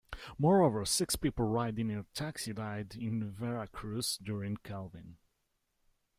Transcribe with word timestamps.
Moreover, 0.39 0.83
six 0.83 1.15
people 1.15 1.45
riding 1.45 1.91
in 1.91 1.99
a 1.99 2.05
taxi 2.15 2.53
died 2.53 2.95
in 2.95 3.29
Veracruz 3.29 4.17
during 4.17 4.57
Calvin. 4.57 5.17